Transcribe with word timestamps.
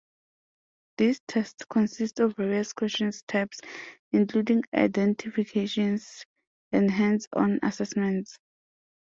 These 0.97 1.21
tests 1.27 1.63
consist 1.69 2.19
of 2.21 2.35
various 2.35 2.73
question 2.73 3.11
types, 3.27 3.59
including 4.11 4.63
identifications 4.75 6.25
and 6.71 6.89
hands-on 6.89 7.59
assessments. 7.61 8.39